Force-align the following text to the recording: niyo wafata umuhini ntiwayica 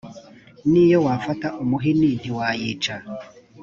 niyo 0.69 0.97
wafata 1.07 1.47
umuhini 1.63 2.07
ntiwayica 2.19 2.95